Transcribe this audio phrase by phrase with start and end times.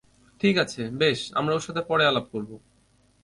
[0.41, 2.51] ঠিক আছে, বেশ, আমরা ওর সাথে পরে আলাপ করব।